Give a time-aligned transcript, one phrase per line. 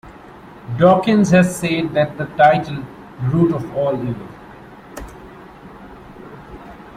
[0.79, 4.27] Dawkins has said that the title The Root of All Evil?